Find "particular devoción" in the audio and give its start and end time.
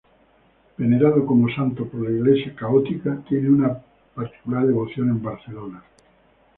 4.15-5.09